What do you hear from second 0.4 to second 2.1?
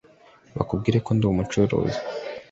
bakubwire ko ndi umucuruzi